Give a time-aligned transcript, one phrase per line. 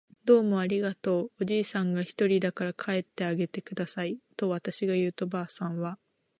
[0.25, 5.99] 「どうもありがとう。」おじいさんがひとりだから帰ってあげてください。」とわたしが言うと、ばあさんは